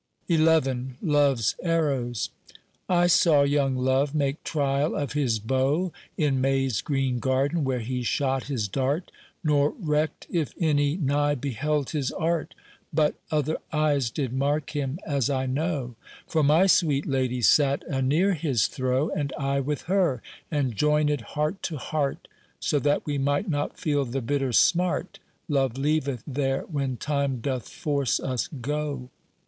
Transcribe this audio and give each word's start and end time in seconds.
XI 0.27 0.37
LOVE'S 0.99 1.55
ARROWS 1.63 2.31
I 2.89 3.05
SAW 3.05 3.43
young 3.43 3.75
Love 3.77 4.15
make 4.15 4.43
trial 4.43 4.95
of 4.95 5.13
his 5.13 5.37
bow, 5.37 5.93
In 6.17 6.41
May's 6.41 6.81
green 6.81 7.19
garden 7.19 7.63
where 7.63 7.81
he 7.81 8.01
shot 8.01 8.45
his 8.45 8.67
dart, 8.67 9.11
Nor 9.43 9.75
recked 9.79 10.25
if 10.31 10.55
any 10.59 10.97
nigh 10.97 11.35
beheld 11.35 11.91
his 11.91 12.11
art, 12.13 12.55
But 12.91 13.13
other 13.29 13.57
eyes 13.71 14.09
did 14.09 14.33
mark 14.33 14.71
him 14.71 14.97
as 15.05 15.29
I 15.29 15.45
know; 15.45 15.93
For 16.25 16.41
my 16.41 16.65
sweet 16.65 17.05
lady 17.05 17.43
sate 17.43 17.83
anear 17.87 18.33
his 18.33 18.65
throw, 18.65 19.09
And 19.09 19.31
I 19.37 19.59
with 19.59 19.83
her, 19.83 20.23
and 20.49 20.75
joinèd 20.75 21.21
heart 21.21 21.61
to 21.61 21.77
heart, 21.77 22.27
So 22.59 22.79
that 22.79 23.05
we 23.05 23.19
might 23.19 23.47
not 23.49 23.77
feel 23.77 24.05
the 24.05 24.21
bitter 24.23 24.51
smart 24.51 25.19
Love 25.47 25.77
leaveth 25.77 26.23
there 26.25 26.63
when 26.63 26.97
time 26.97 27.39
doth 27.39 27.69
force 27.69 28.19
us 28.19 28.47
go. 28.47 29.11